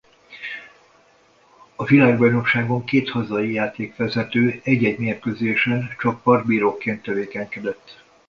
A 1.75 1.83
világbajnokságon 1.85 2.83
két 2.83 3.09
hazai 3.09 3.51
játékvezető 3.51 4.61
egy-egy 4.63 4.97
mérkőzésen 4.99 5.89
csak 5.99 6.21
partbíróként 6.21 7.01
tevékenykedett. 7.03 8.01